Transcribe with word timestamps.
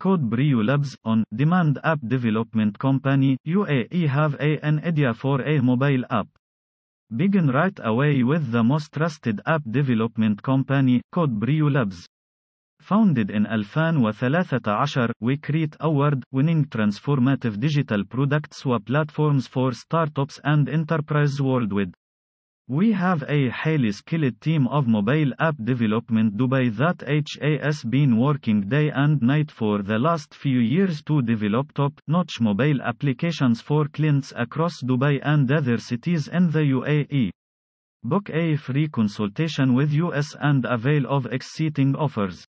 Code 0.00 0.30
Brew 0.30 0.62
Labs, 0.62 0.96
on 1.04 1.24
demand 1.30 1.78
app 1.84 2.00
development 2.08 2.78
company, 2.78 3.36
UAE 3.46 4.08
have 4.08 4.34
an 4.40 4.80
idea 4.82 5.12
for 5.12 5.42
a 5.42 5.60
mobile 5.60 6.04
app. 6.08 6.26
Begin 7.14 7.48
right 7.48 7.78
away 7.84 8.22
with 8.22 8.50
the 8.50 8.64
most 8.64 8.92
trusted 8.92 9.42
app 9.44 9.60
development 9.70 10.42
company, 10.42 11.02
Code 11.12 11.38
Brew 11.38 11.68
Labs. 11.68 12.08
Founded 12.80 13.30
in 13.30 13.44
2013, 13.44 15.12
we 15.20 15.36
create 15.36 15.76
award-winning 15.80 16.64
transformative 16.64 17.60
digital 17.60 18.02
products 18.06 18.64
or 18.64 18.80
platforms 18.80 19.48
for 19.48 19.72
startups 19.72 20.40
and 20.44 20.66
enterprises 20.70 21.42
worldwide. 21.42 21.92
We 22.70 22.92
have 22.92 23.24
a 23.26 23.48
highly 23.48 23.90
skilled 23.90 24.40
team 24.40 24.68
of 24.68 24.86
mobile 24.86 25.32
app 25.40 25.56
development 25.64 26.36
Dubai 26.36 26.70
that 26.76 27.02
has 27.64 27.82
been 27.82 28.16
working 28.16 28.68
day 28.68 28.92
and 28.92 29.20
night 29.20 29.50
for 29.50 29.82
the 29.82 29.98
last 29.98 30.32
few 30.32 30.60
years 30.60 31.02
to 31.02 31.20
develop 31.20 31.72
top-notch 31.72 32.40
mobile 32.40 32.80
applications 32.82 33.60
for 33.60 33.88
clients 33.88 34.32
across 34.36 34.80
Dubai 34.84 35.18
and 35.24 35.50
other 35.50 35.78
cities 35.78 36.28
in 36.28 36.52
the 36.52 36.60
UAE. 36.60 37.30
Book 38.04 38.30
a 38.30 38.54
free 38.54 38.86
consultation 38.86 39.74
with 39.74 39.92
us 39.92 40.36
and 40.40 40.64
avail 40.64 41.08
of 41.08 41.26
exciting 41.26 41.96
offers. 41.96 42.46